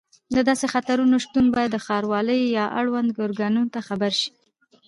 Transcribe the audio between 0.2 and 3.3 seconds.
د داسې خطرونو شتون باید ښاروالۍ یا اړوندو